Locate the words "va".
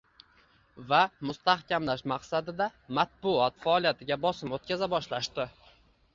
0.93-1.01